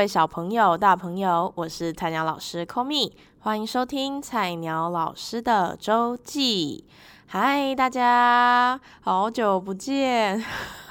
[0.00, 6.86] 各位小朋友、大朋友，我是菜鸟老师 Komi，欢迎收听菜鸟老师的周记。
[7.26, 10.42] 嗨，大家，好久不见。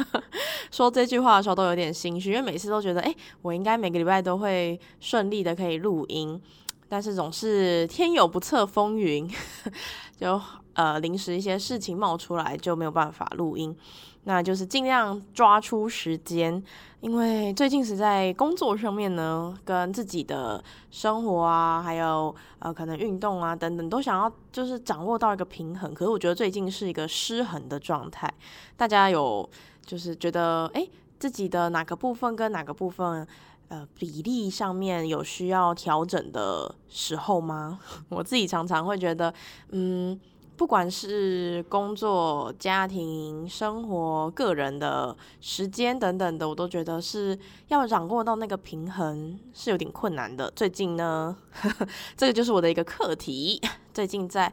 [0.69, 6.39] 说这句话的时候都有点心虚，因为每次都觉得，哎，我应该每个礼拜都会顺利的可以录音，
[6.87, 9.27] 但是总是天有不测风云，
[10.21, 10.39] 就
[10.73, 13.75] 呃临时一些事情冒出来，就没有办法录音。
[14.25, 16.61] 那就是尽量抓出时间，
[17.01, 25.93] 因为最近是在工作上面呢，跟自己的生活啊，还有呃可能运动啊等等，都想要就是掌握到一个平衡。
[25.93, 28.31] 可是我觉得最近是一个失衡的状态。
[28.77, 29.49] 大家有
[29.83, 33.25] 就是觉得诶，自己的哪个部分跟哪个部分
[33.69, 37.79] 呃比例上面有需要调整的时候吗？
[38.09, 39.33] 我自己常常会觉得，
[39.71, 40.19] 嗯。
[40.59, 50.51] 不管是工作、家庭、生活、个人的时间等等的，我都觉得是要掌握到那个平衡是有点困难的。
[50.51, 53.61] 最近呢，呵呵，这个就是我的一个课题。
[53.93, 54.51] 最近在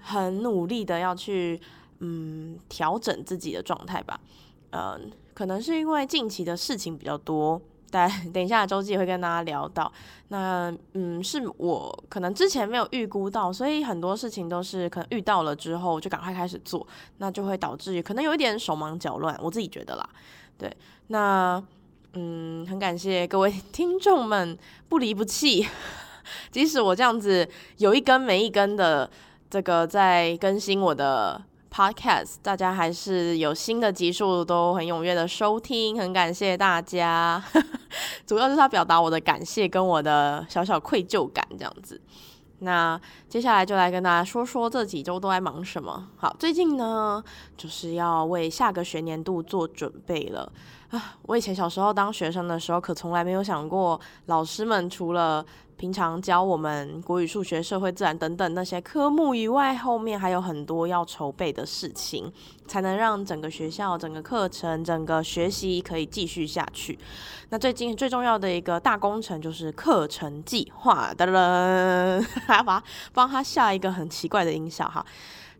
[0.00, 1.60] 很努力的要去
[2.00, 4.18] 嗯调整自己的状态吧。
[4.72, 7.62] 嗯，可能是因为近期的事情比较多。
[8.32, 9.90] 等一下周记会跟大家聊到，
[10.28, 16.86] 那嗯，是我可能之前没有预估到，所以很多事情都是可能遇到了之后就赶快开始做，
[17.18, 20.08] 那就会导致可能有一点手忙脚乱，我自己觉得啦。
[20.58, 20.74] 对，
[21.08, 21.62] 那
[22.14, 25.66] 嗯，很感谢各位 听众们不离不弃，
[26.50, 29.08] 即使我这样子有一根没一根的
[29.48, 31.40] 这个在更新我的。
[31.74, 37.42] Podcast，大家还是有新的集数都很踊跃的收听，很感谢大家。
[38.24, 42.00] 主要就是要表达我的感谢跟我的小小愧疚感这样子。
[42.60, 42.98] 那
[43.28, 46.10] 接下来就来跟大家说说这几周都在忙什么。
[46.16, 47.20] 好，最近呢
[47.56, 50.50] 就是要为下个学年度做准备了
[50.90, 51.16] 啊。
[51.22, 55.44] 我以前小时候当学生的时候，可从来没有想过老师们除了
[55.76, 62.32] 平常教我们国语、数学、社会、自然等等那些科目以外，后面还有很多要筹备的事情，
[62.66, 66.98] 才能让整个学校、整个课程、整个学习可以继续下去。
[67.50, 72.82] 那最近最重要的一个大工程就是课程计划，的了，还要把
[73.12, 75.04] 帮他下一个很奇怪的音效哈。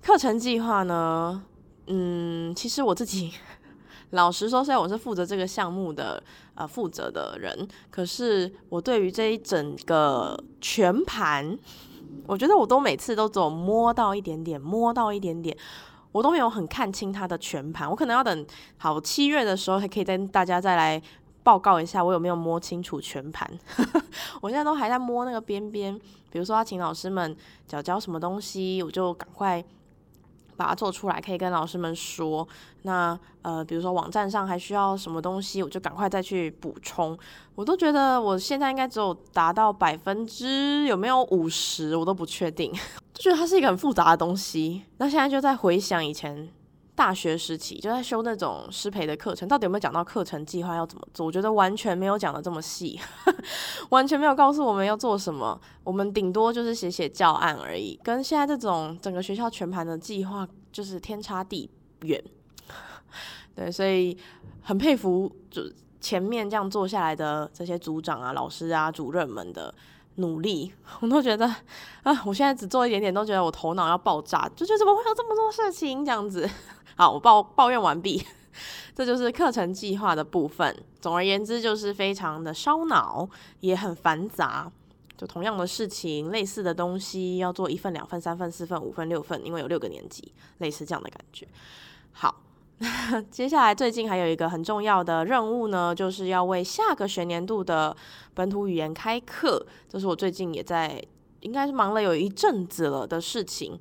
[0.03, 1.43] 课程计划呢，
[1.89, 3.33] 嗯，其实我自己。
[4.11, 6.23] 老实说，虽然我是负责这个项目的
[6.55, 11.59] 呃负责的人，可是我对于这一整个全盘，
[12.27, 15.57] 我觉得我都每次都只有摸到一点点，摸到一点点，
[16.13, 17.91] 我都没有很看清它的全盘。
[17.91, 21.03] 我可能要等好七月的时候，还可以跟大家再来
[21.43, 23.51] 报告一下，我有没有摸清楚全盘。
[24.41, 25.99] 我现在都还在摸那个边边，
[26.31, 27.37] 比如说要请老师们
[27.67, 29.65] 教教什么东西，我就赶快。
[30.57, 32.47] 把它做出来，可以跟老师们说。
[32.83, 37.17] 那呃，比如说网站上还需要什么东西，我就赶快再去补充。
[37.55, 42.73] 我都觉得我现在应该只有达到百分之有没有五十，我都不确定。
[43.13, 44.83] 就觉得它是一个很复杂的东西。
[44.99, 46.49] 那现在就在回想以前。
[46.97, 51.27] 大学时期就在修那种师培的课程，到底有没有讲到课程计划要怎么做？
[51.27, 53.00] 我觉得完全没有讲得这么细，
[53.91, 55.60] 完全没有告诉我们要做什么。
[55.82, 61.69] 我们顶多就是写写教案而已，跟现在这种整个学校全盘的计划就是天差地
[62.03, 62.22] 远。
[63.56, 64.16] 对，所以
[64.62, 65.62] 很佩服，就
[66.00, 69.75] 前面这样做下来的这些组长啊、老师啊、主任们的
[70.16, 71.47] 努力， 我都觉得
[72.05, 76.49] 啊，我现在只做一点点，都觉得我头脑要爆炸，就觉得怎么会有这么多事情这样子。
[76.97, 78.25] 好，我抱抱怨完毕，
[78.94, 80.77] 这就是课程计划的部分。
[81.00, 83.28] 总而言之，就是非常的烧脑，
[83.60, 84.71] 也很繁杂。
[85.16, 91.46] 就同样的事情，类似的东西要做一份、两份、三份、四份、五份、六份，因为有六个年级，类似这样的感觉。
[92.12, 92.43] 好，
[93.31, 97.97] 接下来最近还有一个很重要的任务呢，就是要为下个学年度的
[98.35, 99.64] 本土语言开课。
[99.88, 101.00] 这是我最近也在，
[101.40, 103.79] 应该是忙了有一阵子了的事情。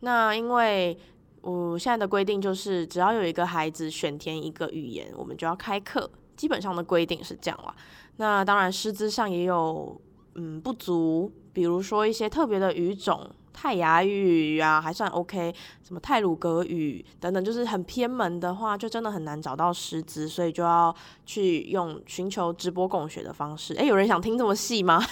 [0.00, 0.98] 那因为
[1.42, 6.10] 我现在的规定就是，只要有一个孩子选填一个语言，我们就要开课。
[6.36, 7.74] 基本上的规定是这样啦。
[8.16, 10.00] 那当然，师资上也有
[10.36, 20.94] 嗯不足，比如说一些特别的语种，泰雅语啊还算 OK，什么泰鲁阁语等等，就是很偏门的话，就真的很难找到师资，所以就要
[21.26, 23.74] 去用寻求直播共学的方式。
[23.74, 25.02] 诶，有人想听这么细吗？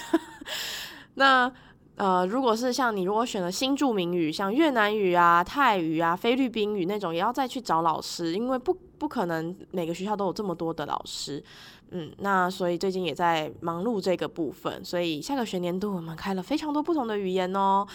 [1.13, 1.51] 那。
[1.99, 11.43] 呃，如果是像你如果选了新著名语，像越南语啊、泰语啊、菲律宾语那种，也要再去找老师，因为不不可能每个学校都有这么多的老师。
[11.91, 17.85] 嗯，那所以最近也在忙碌这个部分，所以下个学年度我们开了非常多不同的语言哦，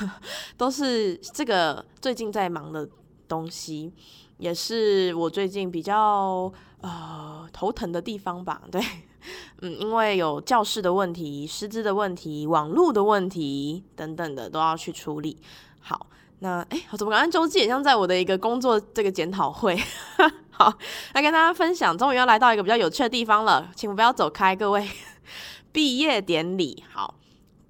[0.56, 2.88] 都是这个最近在忙的
[3.28, 3.92] 东西，
[4.38, 8.62] 也是我最近比较呃头疼的地方吧。
[8.72, 8.80] 对，
[9.62, 15.36] 嗯，因为有教室的问题、师资的问题、网络的问题等等的都要去处理。
[15.80, 16.06] 好，
[16.40, 19.78] 那哎，我怎么感觉周记也像在我的一个工作这个检讨会？
[20.50, 20.72] 好，
[21.14, 24.86] 来跟大家分享，终于要来到一个比较有趣的地方了，请不要走开，各位。
[25.72, 27.14] 毕业典礼，好，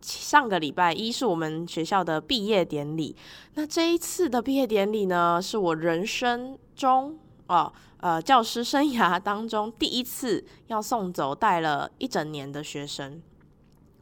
[0.01, 3.15] 上个礼拜一是我们学校的毕业典礼。
[3.55, 13.23] 那这一次的毕业典礼呢，是我人生中哦，呃，教师生涯当中第一次要送走带了一整年的学生。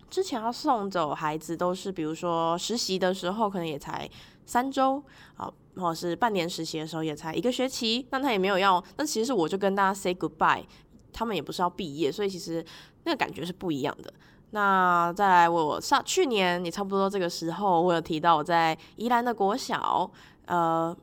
[0.08, 4.08] 之前要送走孩子都是，比如说实习的时候，可能也才
[4.46, 5.02] 三周
[5.36, 8.82] 啊，或者是半年实习的时候也才一个学期，那他也没有要。
[8.96, 10.64] 那其实我就跟大家 say goodbye，
[11.12, 12.64] 他们也不是要毕业，所以其实。
[13.04, 14.12] 那个感觉是不一样的。
[14.50, 20.10] 那再来，我上去年也差不多这个时候，我有提到我在宜兰的国小，
[20.44, 20.94] 呃，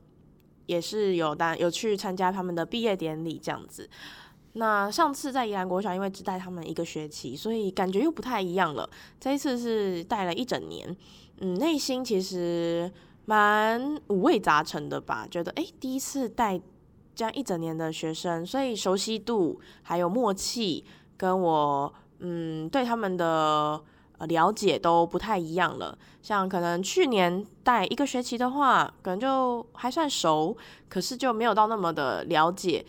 [0.65, 3.89] 也是有单有去参加他们的毕业典礼这样子。
[4.53, 8.89] 那上次在宜兰国小，因为只带他们一个学期，所以感觉又不太一样了。
[9.19, 10.95] 这一次是带了一整年，
[11.39, 12.91] 嗯，内心其实
[13.25, 15.27] 蛮五味杂陈的吧。
[15.29, 16.62] 觉得诶，第一次带
[17.13, 20.85] 这样一整年的学生，所以熟悉度还有默契。
[21.17, 23.81] 跟我嗯对他们的
[24.17, 30.56] 呃了解都不太一样了，像可能去年带一个学期的话，可能就还算熟，
[30.89, 32.85] 可是就没有到那么的了解。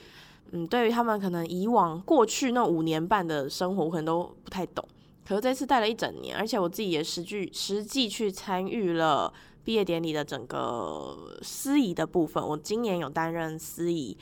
[0.53, 4.87] 嗯，对于他们可能以往过去那五年半的生活，我可能都不太懂。
[5.27, 9.33] 可是这次带了一整年，而且我自己也实际实际去参与了
[9.65, 14.17] 毕业典礼的整个司仪的部分，我今年有担任司仪。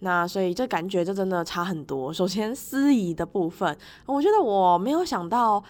[0.00, 2.12] 那所以这感觉就真的差很多。
[2.12, 3.74] 首先司仪的部分，
[4.04, 5.62] 我觉得我没有想到，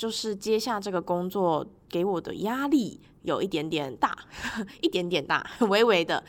[0.00, 4.16] 就是接下这个工作给我的压力有一点点大，
[4.80, 6.24] 一点点大，微微的。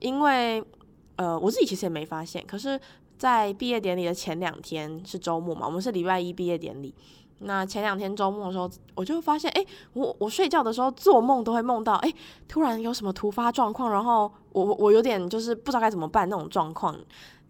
[0.00, 0.64] 因为
[1.16, 2.42] 呃，我自己其实也没发现。
[2.46, 2.80] 可是，
[3.18, 6.94] 在毕业典礼的前两天是周末嘛，我们是礼拜一毕业典礼。
[7.40, 9.62] 那前两天周末的时候，我就发现，哎，
[9.92, 12.10] 我我睡觉的时候做梦都会梦到，哎，
[12.48, 16.96] 突然有什么突发状况，然后我我有点就是不知道该怎么办那种状况，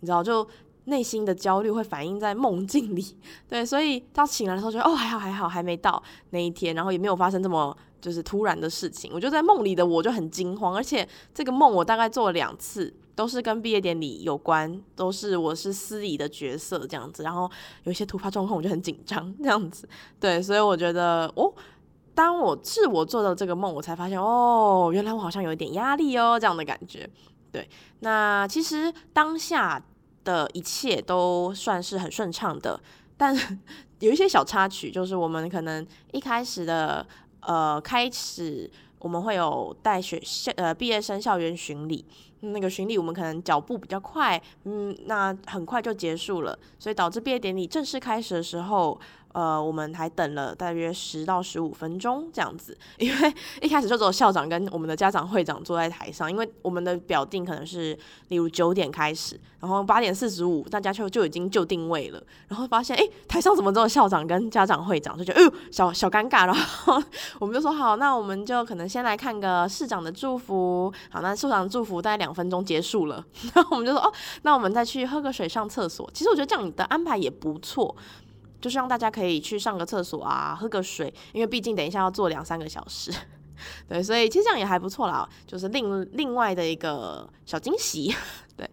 [0.01, 0.45] 你知道，就
[0.89, 3.17] 内心的焦虑会反映在梦境里，
[3.49, 12.95] 对，所以当醒来的时候觉得，哦，还好还好，还没到那一天，然后也没有发生这么就是突然的事情，我就在梦里的我就很惊慌，而且这个梦我大概做了两次。
[13.19, 17.51] 都是跟毕业典礼有关，都是我是司仪的角色这样子，然后
[17.83, 19.89] 有一些突发状况，我就很紧张这样子。
[20.21, 21.53] 对，所以我觉得哦，
[22.15, 27.11] 当我是我做的这个梦，我才发现哦，原来我好像有一点压力哦，这样的感觉。
[27.51, 27.69] 对，
[27.99, 29.85] 那其实当下
[30.25, 32.79] 的一切都算是很顺畅的，
[33.17, 33.37] 但
[34.01, 37.07] 有一些小插曲，就是我们可能一开始的
[37.41, 42.05] 呃开始，我们会有带学校呃毕业生校园巡礼。
[42.41, 49.01] 那个巡礼，我们可能脚步比较快，嗯，那很快就结束了，所以导致毕业典礼正式开始的时候。
[49.39, 57.97] 呃，我们还等了大约十到十五分钟这样子， 因为一开始就只有校长跟我们的家长会长坐在台上，因为我们的表定可能是
[58.31, 67.01] 例如九点开始，然后八点四十五大家就就已经就定位了，然后发现哎，台上怎么只有校长跟家长会长，就觉得哎呦小小尴尬，然后
[67.39, 77.95] 我们就说好，那我们就可能先来看个市长的祝福，好，那市长的祝福大概两分钟结束了， 然后我们就说哦，那我们再去喝个水上厕所，其实我觉得这样你的安排也不错。
[78.61, 83.13] 就是让大家可以去上个厕所啊，喝个水，因为毕竟等一下要坐两三个小时，
[83.89, 88.15] 对，所以其实这样也还不错啦，就是另另外的一个小惊喜，
[88.57, 88.69] 对。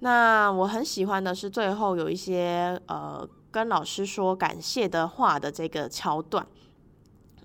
[0.00, 6.46] 那我很喜欢的是最后有一些呃跟老师说感谢的话的这个桥段，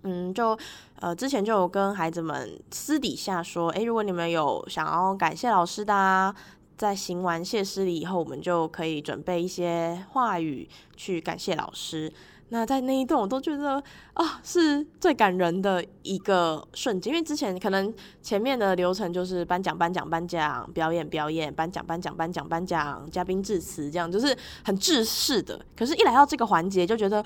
[0.03, 0.57] 嗯，就
[1.01, 6.33] 呃之前就有跟孩子们私底下说，诶，如果你们有想要感谢老师的啊。
[6.77, 12.11] 在行完谢师礼以后，我们就可以准备一些话语去感谢老师。
[12.49, 17.11] 那在那一段，我都觉得啊，是最感人的一个瞬间。
[17.11, 17.91] 因为之前可能
[18.21, 25.59] 前面的流程就是颁奖、颁奖、颁奖、表演、表演、颁奖、颁奖、颁奖、颁奖、嘉宾致辞，这样就是很制式的。
[25.75, 27.23] 可是，一来到这个环节，就觉得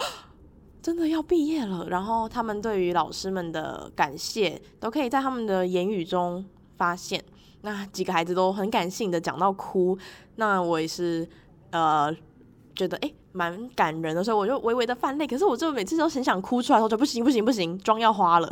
[0.82, 1.90] 真的要毕业了。
[1.90, 6.46] 然后，他们对于老师们的感谢，都可以在他们的言语中
[6.78, 7.22] 发现。
[7.62, 9.98] 那几个孩子都很感性的讲到哭，
[10.36, 11.28] 那我也是
[11.72, 12.16] 呃
[12.76, 15.28] 觉得诶蛮感人的，所以我就微微的泛泪。
[15.28, 18.50] 可是我就每次都很想哭出来，我就不行不行不行，妆要花了。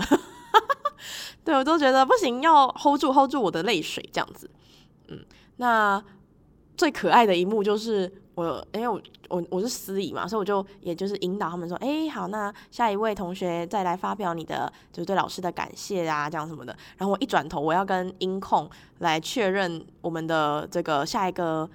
[1.43, 4.49] 对，我都觉得不行，要 hold 住 hold 住我的泪水这样子。
[5.07, 5.25] 嗯，
[5.57, 6.03] 那
[6.75, 8.21] 最可爱的一幕就是。
[8.37, 16.71] 我因为我我我是司仪嘛，所以我就也就是引导他们说，哎、好，那下一位同学再来发表你的就是对老师的感谢啊，这样什么的。
[16.97, 21.67] 然后我一转头，我要跟音控来确认我们的这个下一个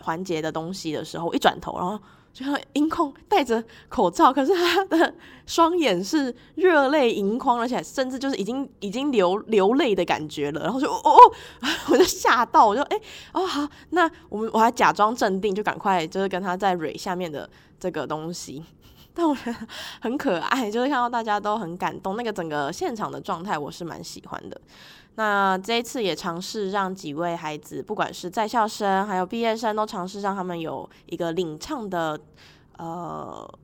[0.00, 1.96] 环节的东西的时候，一转头，然后
[2.32, 5.14] 就像银矿戴着口罩，可是他的
[5.46, 10.62] 双眼是热泪盈眶，而且甚至就是已经已经流流泪的感觉了。
[10.62, 11.18] 然后就哦哦，
[11.92, 13.00] 我就吓到，我就哎、
[13.32, 17.48] 哦好，那我们我还假装镇定，就赶快就是跟他在蕊下面的
[17.78, 18.64] 这个东西。
[19.14, 19.58] 但我觉得
[20.00, 24.58] 很可爱，就是看到大家都很感动，那个整个现场的状态我是蛮喜欢的。
[25.16, 32.18] 那这一次也尝试让几位孩子，不管是在校生还有毕业生，都尝试让他们有一个领唱的，
[32.78, 33.58] 呃，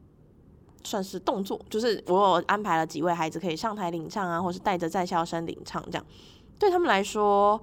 [0.85, 6.05] 算是动作，就是我有安排了几位孩子可以上台领唱啊，或是带着在校生领唱，这样
[6.59, 7.59] 对他们来说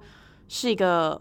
[0.48, 1.20] 是一个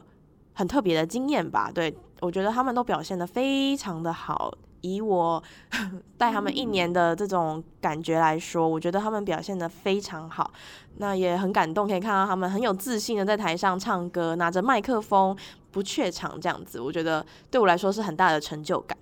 [0.54, 1.72] 很特别的经验吧。
[1.72, 4.52] 对，我觉得他们都表现得非常的好。
[4.94, 5.42] 以我
[6.18, 10.52] 带他们一年的这种感觉来说，我觉得他们表现的非常好，
[10.98, 15.36] 那也很感动，可以看到他们很有自信的在台上唱歌，拿着麦克风
[15.72, 18.98] 不怯场这样子，我觉得对我来说是很大的成就感。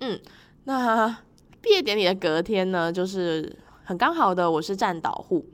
[0.00, 0.18] 嗯，
[0.64, 1.08] 那
[1.60, 5.44] 毕业典礼的隔天呢，就是很刚好的，我是站导护，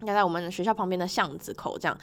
[0.00, 1.98] 应该在我们学校旁边的巷子口这样，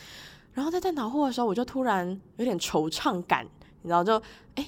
[0.54, 3.46] 然后在站导护的时候，我就突然有点惆怅感，
[3.82, 4.22] 你知道就
[4.56, 4.68] 哎。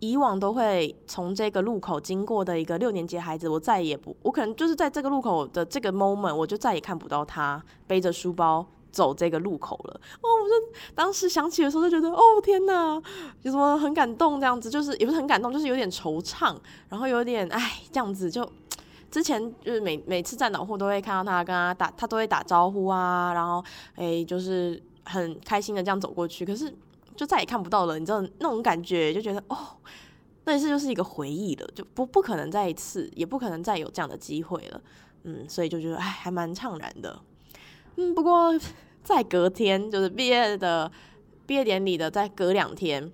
[0.00, 10.00] 以往都会从这个路口经过的一个六年级孩子，我再也不，我可能就是在这个路口的这个 moment，我就再也看不到他背着书包走这个路口了。
[10.20, 13.00] 哦，我就当时想起的时候就觉得，哦天哪，
[13.42, 16.54] 有什么很感动这样子，就是也不是很感动，就是有点惆怅，
[16.88, 18.46] 然后有点哎这样子就，
[19.10, 26.74] 之前就是每每次站导护都会看到他跟他打，他都会打招呼啊，然后哎就是很开心的这样走过去，可是。
[27.16, 29.56] 就再也看不到了，你知道那种感觉，就觉得哦，
[30.44, 34.80] 那一次就是一个回忆了，就不不可能再一次，也不可能再有这样的机会了，
[35.22, 37.20] 嗯，所以就觉得哎，还蛮怅然的，
[37.96, 38.52] 嗯，不过
[39.02, 40.90] 在隔天就是毕业的
[41.46, 43.12] 毕业典礼的，在隔两天。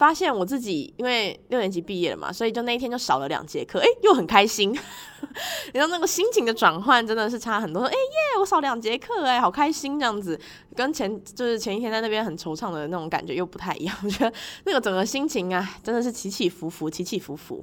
[0.00, 4.74] 发现我自己因为六年级毕业了嘛，所以就那一天就少了两节课，哎，又很开心。
[5.74, 10.40] 然后那个心情的转换真的是差很多，哎耶，我少两节课，哎，好开心这样子，
[10.74, 13.94] 跟前就是前一天在那边很惆怅的那种感觉又不太一样。
[14.02, 14.32] 我觉得
[14.64, 17.62] 那个整个心情啊，真的是起起伏伏，起起伏伏。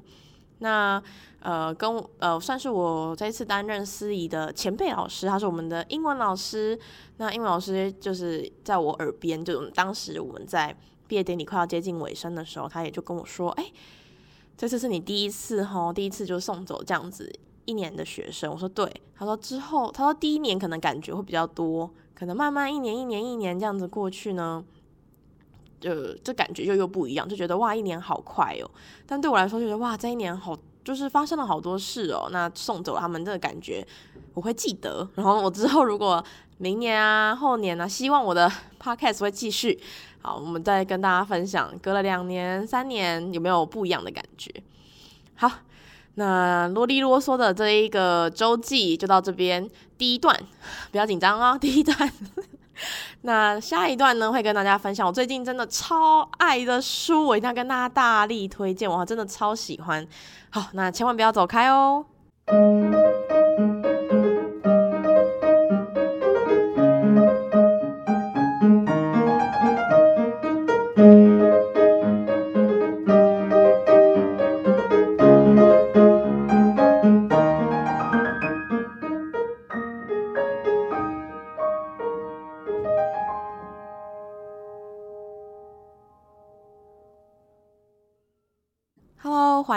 [0.59, 1.01] 那
[1.41, 6.77] 呃，跟呃，算是我这一次担任司仪的前辈老师，他是我们的英文老师。
[7.17, 10.77] 那英文老师就是在我耳边，就当时我们在。
[11.07, 13.71] 毕业典礼快要接近尾声的时候，他也就跟我说：“哎、
[14.57, 17.31] 这次是你第一次齁，第一次就送走这样子
[17.65, 24.63] 一年的学生。”我说：“对。”他说：“之后，他说第一年可能感觉会比较多，可能慢慢一年一年一年这样子过去呢，
[25.79, 28.69] 就这感觉就又不一样，就觉得哇，一年好快哦。
[29.05, 32.27] 但对我来说，就觉得哇，这一年好，就是发生了好多事哦。
[32.31, 33.85] 那送走他们这个感觉，
[34.33, 35.07] 我会记得。
[35.15, 36.23] 然后我之后如果
[36.59, 39.79] 明年啊、后年啊，希望我的 podcast 会继续。”
[40.21, 44.51] 好，我们再跟大家分享，隔了两年、三年有没有不一样的感觉？
[45.35, 45.49] 好，
[46.15, 50.35] 那啰里啰嗦的这一个周记就到这边，第一段
[50.91, 52.11] 不要紧张哦， 第一段。
[53.21, 60.05] 那下一段呢，会跟大家分享我最近真的超爱的书，我一定要跟大家大力推荐，我真的超喜欢。
[60.49, 62.05] 好，那千万不要走开哦。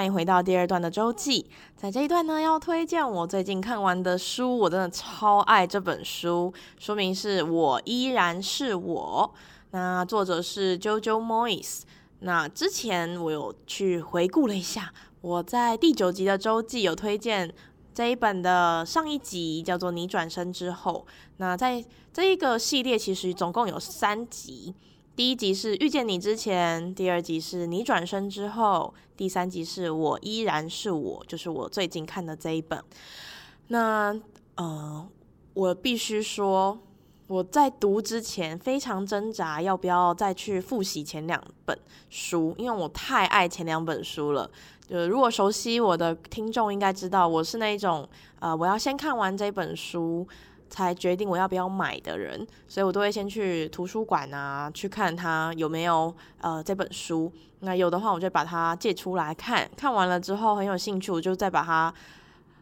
[0.00, 1.44] 欢迎回到第二段的周记，
[1.76, 9.34] 在这一段呢，要推荐我最近看完的书，我真的超爱这本书，书名是我依然是我，
[9.72, 11.82] 那作者是 Jojo Moyes。
[12.20, 14.90] 那之前我有去回顾了一下，
[15.20, 17.52] 我在第九集的周记有推荐
[17.92, 21.06] 这一本的上一集，叫做《你转身之后》。
[21.36, 24.74] 那在这一个系列，其实总共有三集。
[25.16, 32.82] 第一集是遇见你之前，第二集是你转身之后，第三集是我依然是我，就是我最近看的这一本。
[33.68, 34.18] 那
[34.54, 35.06] 呃，
[35.52, 36.78] 我必须说，
[37.26, 44.50] 我在读之前非常挣扎，要不要再去复习前两本书，因为我太爱前两本书了。
[44.88, 50.26] 就如果熟悉我的听众应该知道，我是那一种呃，我要先看完这本书。
[50.70, 57.30] 才决定我要不要买的人，所以我都会先去图书馆啊，去看他有没有呃这本书。
[57.62, 61.92] 那有的话，我就把它借出来看，看完了之后很有兴趣，我就再把它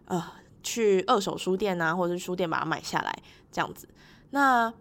[0.07, 0.21] 呃
[0.63, 3.17] 去二手书店啊，或者是书店把它买下来，
[3.53, 3.87] 这样子。
[4.31, 4.73] 那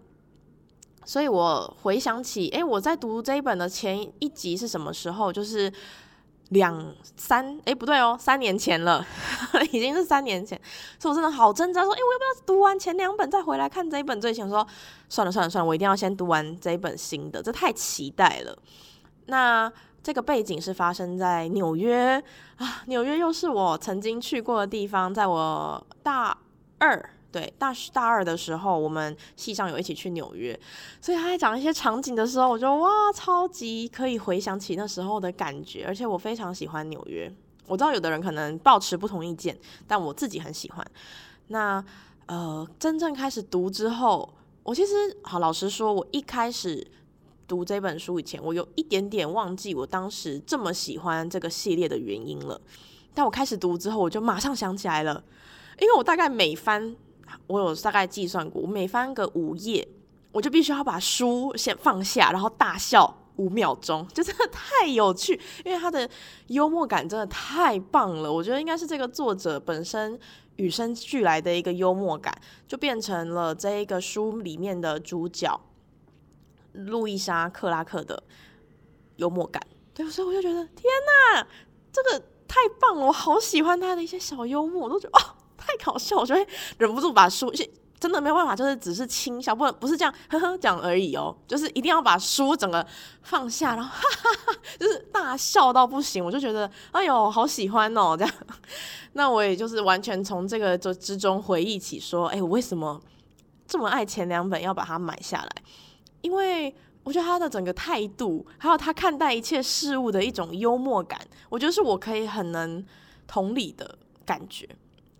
[1.05, 5.31] 所以我回想起，诶，我在读这一本的前一集是什么时候？
[5.31, 5.71] 就是
[6.49, 9.05] 两三哎不对哦，三年前了，
[9.71, 10.59] 已经是三年前，
[10.97, 14.47] 所以我真的好挣扎，说哎我要不要读完前两本再回来看这一本最新？
[14.47, 14.65] 说
[15.09, 18.57] 算了算了算了，我一定要先读完这一本新的，这太期待了。
[19.25, 22.23] 那这个背景是发生在纽约
[22.57, 26.37] 啊，纽约又是我曾经去过的地方，在我大
[26.79, 27.09] 二。
[27.29, 30.57] 对，大大二的时候，我们系上有一起去纽约，
[31.01, 37.31] 所以他在讲一些场景的时候，我就哇，超级可以回想起那时候的感觉，而且我非常喜欢纽约。
[37.67, 39.55] 我知道有的人可能抱持不同意见，
[39.85, 40.87] 但我自己很喜欢。
[41.47, 41.83] 那
[42.27, 44.93] 呃，真正开始读之后，我其实
[45.23, 46.87] 好老实说，我一开始
[47.45, 52.59] 读这本书以前，我有一点点忘记我当时这么喜欢这个系列的原因了。
[53.13, 55.21] 但我开始读之后，我就马上想起来了，
[55.81, 56.95] 因为我大概每翻。
[57.47, 59.87] 我有大概计算过，我每翻个五页，
[60.31, 66.09] 我就必须要把书先放下，然后大笑五秒钟，就 真的太有趣，因为他的
[66.47, 68.31] 幽默感真的太棒了。
[68.31, 70.19] 我觉得应该是这个作者本身
[70.55, 72.33] 与生俱来的一个幽默感，
[72.67, 75.59] 就变成了这一个书里面的主角
[76.73, 78.23] 路易莎·克拉克的
[79.17, 79.61] 幽默感。
[79.93, 80.83] 对，所以我就觉得天
[81.33, 81.47] 哪，
[81.91, 85.35] 这个太棒了，我好喜欢他的一些小幽默，我都觉得哦。
[85.57, 86.47] 太搞笑，我就会
[86.77, 87.51] 忍不住把书，
[87.99, 92.85] 真的没有办法，就是只是轻笑，不不是这样呵呵讲而已哦，就是一定要把书整个
[93.23, 98.33] 放下，然后哈哈哈，就是大笑到不行，我就觉得哎呦好喜欢哦，这样，
[99.13, 103.01] 那我也就是完全从这个就之中回忆起，说，哎，我为什么
[103.67, 105.49] 这么爱前两本要把它买下来？
[106.21, 112.85] 因为我觉得他的整个态度，还有他看待一切事物的一种幽默感，我觉得是我可以很能
[113.25, 114.69] 同理的感觉。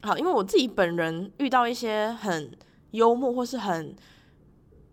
[0.02, 2.52] 好，因为我自己本人遇到一些很
[2.92, 3.96] 幽默或是很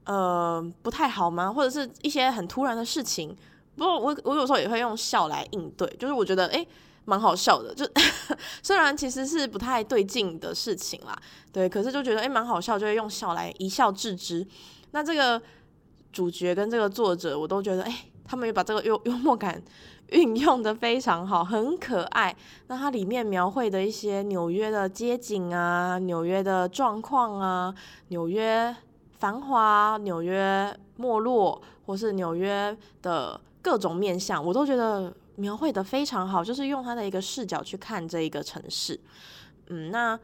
[0.05, 3.37] 呃不太好吗，或者是一些很突然的事情，
[3.77, 6.67] 不过我我有时候也会用笑来应对，就是我觉得诶
[7.05, 7.87] 蛮好笑的，就
[8.63, 11.17] 虽然其实是不太对劲的事情啦，
[11.53, 14.47] 对，可是就觉得诶蛮好笑，就会用笑来一笑置之。
[14.93, 15.41] 那这个
[16.13, 19.63] 主角跟这个作者，我都觉得诶他们又把这个幽幽默感。
[20.11, 22.37] 运用的非常好，很可爱。
[22.67, 27.75] 那它里面描绘的一些纽约的街景啊，纽约的状况啊，
[28.09, 28.77] 纽约
[29.19, 36.45] 繁华、纽约没落，或是纽约的各种面相，我都觉得描绘的非常好。
[36.45, 39.01] 就是用他的一个视角去看这一个城市。
[39.69, 40.21] 嗯，那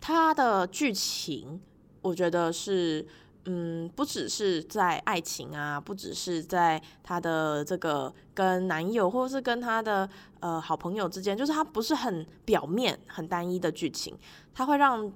[0.00, 1.60] 它的剧情，
[2.02, 3.06] 我觉得是。
[3.46, 10.08] 嗯，不只是在爱情啊，不只是在他的这个跟男友，或者是跟他的
[10.40, 14.16] 呃好朋友之间，就是他不是很表面、很单一的剧情，
[14.52, 15.10] 他会让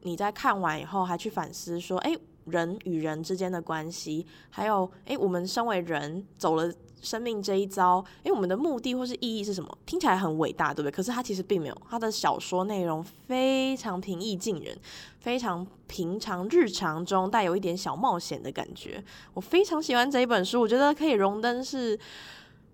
[0.00, 2.16] 你在看完以后还去反思说，哎，
[2.46, 6.72] 人与人之间的关系，还有哎，我们身为人走了。
[7.04, 9.78] 生命这一遭，因为我们的目的或是意义是什么？
[9.84, 10.90] 听起来很伟大，对不对？
[10.90, 14.76] 可是他其实并没有，他的小说内容非常平易近人，
[15.20, 19.04] 非常平常日常中带有一点小冒险的感觉。
[19.34, 21.98] 我非常喜欢这一本书，我觉得可以荣登是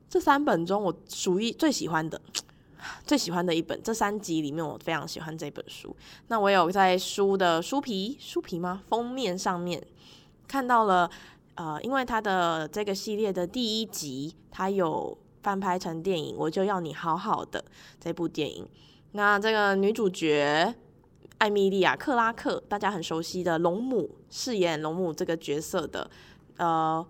[0.08, 2.20] 这三本中我属于最喜欢的，
[3.04, 3.78] 最喜欢的一本。
[3.82, 5.94] 这三集里面，我非常喜欢这本书。
[6.28, 8.82] 那我有在书的书皮，书皮吗？
[8.88, 9.84] 封面上面
[10.46, 11.10] 看到了。
[11.60, 17.62] 呃，因为它的这个系列的第一集，它有翻拍成电影，我就要你好好的
[18.00, 18.66] 这部电影。
[19.12, 20.74] 那这个女主角
[21.36, 26.10] 艾米莉亚·克拉克，大家很熟悉的龙母，饰演龙母这个角色的
[26.56, 27.06] 呃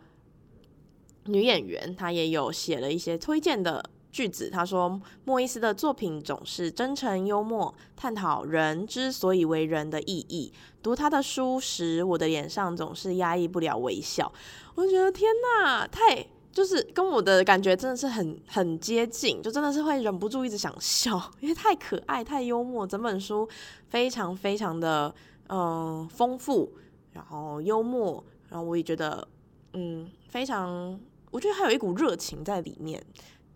[1.26, 3.88] 女演员，她也有写了一些推荐的。
[4.10, 10.52] 句子，他说莫伊斯的作品总是真诚幽默，探讨人之所以为人的意义。
[10.82, 14.32] 读他的书时，我的脸上总是压抑不了微笑。
[14.74, 22.86] 我就觉得天哪，太就是跟我的感觉真的是很很接近，就真的是会忍不住一直想笑，因为太可爱、太幽默。
[22.86, 23.48] 整本书
[23.88, 25.14] 非常非常的
[25.48, 26.72] 嗯丰富，
[27.12, 29.26] 然后幽默，然后我也觉得
[29.74, 30.98] 嗯非常，
[31.30, 33.00] 我觉得还有一股热情在里面。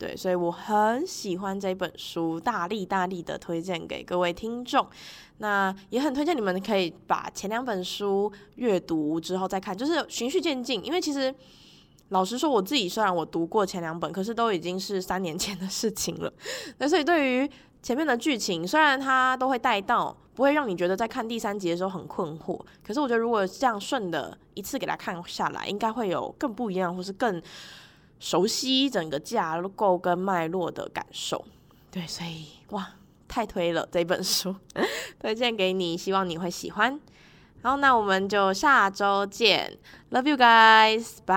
[0.04, 4.86] 对，所以我很喜欢这本书，大力大力的推荐给各位听众。
[5.38, 10.84] 那也很推荐你们可以把前两本书阅读之后再看，就是循序渐进。
[10.84, 11.34] 因为其实
[12.10, 16.30] 老实说，我自己虽然我读过前两本，可是都已经是三年前的事情了。
[16.76, 17.50] 那所以对于
[17.82, 22.60] 前面的剧情，虽然它都会带到，不会让你觉得在看第三集的时候很困惑。
[22.86, 27.40] 可是我觉得如果这样顺的一次给它看下来，应该会有更不一样，或是更。
[28.18, 31.44] 熟悉整个架构跟脉络的感受，
[31.90, 32.94] 对，所以哇，
[33.28, 34.56] 太推了这本书，
[35.20, 36.98] 推荐给你，希望你会喜欢。
[37.62, 39.78] 好，那我们就下周见
[40.10, 41.32] ，Love you guys，bye。